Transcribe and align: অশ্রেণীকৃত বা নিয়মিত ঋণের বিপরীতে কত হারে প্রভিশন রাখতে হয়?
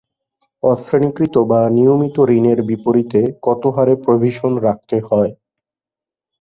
অশ্রেণীকৃত 0.63 1.35
বা 1.49 1.61
নিয়মিত 1.69 2.15
ঋণের 2.31 2.59
বিপরীতে 2.69 3.21
কত 3.43 3.63
হারে 3.75 3.93
প্রভিশন 4.05 4.51
রাখতে 4.65 4.97
হয়? 5.07 5.31